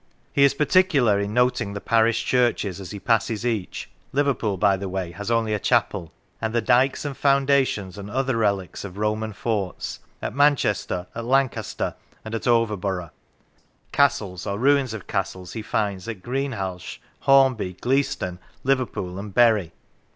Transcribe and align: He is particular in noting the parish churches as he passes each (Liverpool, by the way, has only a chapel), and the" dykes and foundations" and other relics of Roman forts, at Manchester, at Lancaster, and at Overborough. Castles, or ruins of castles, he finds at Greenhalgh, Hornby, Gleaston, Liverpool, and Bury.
He 0.33 0.43
is 0.43 0.55
particular 0.55 1.19
in 1.19 1.31
noting 1.35 1.73
the 1.73 1.79
parish 1.79 2.25
churches 2.25 2.79
as 2.79 2.89
he 2.89 2.99
passes 2.99 3.45
each 3.45 3.87
(Liverpool, 4.11 4.57
by 4.57 4.75
the 4.75 4.89
way, 4.89 5.11
has 5.11 5.29
only 5.29 5.53
a 5.53 5.59
chapel), 5.59 6.11
and 6.41 6.55
the" 6.55 6.61
dykes 6.79 7.05
and 7.05 7.15
foundations" 7.15 7.97
and 7.99 8.09
other 8.09 8.35
relics 8.37 8.83
of 8.83 8.97
Roman 8.97 9.31
forts, 9.31 9.99
at 10.19 10.33
Manchester, 10.33 11.05
at 11.13 11.25
Lancaster, 11.25 11.93
and 12.25 12.33
at 12.33 12.47
Overborough. 12.47 13.11
Castles, 13.91 14.47
or 14.47 14.57
ruins 14.57 14.95
of 14.95 15.05
castles, 15.05 15.53
he 15.53 15.61
finds 15.61 16.07
at 16.07 16.23
Greenhalgh, 16.23 16.97
Hornby, 17.19 17.73
Gleaston, 17.73 18.39
Liverpool, 18.63 19.19
and 19.19 19.35
Bury. 19.35 19.71